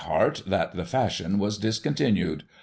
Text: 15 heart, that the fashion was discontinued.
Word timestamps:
15 0.03 0.11
heart, 0.17 0.41
that 0.47 0.75
the 0.75 0.83
fashion 0.83 1.37
was 1.37 1.59
discontinued. 1.59 2.41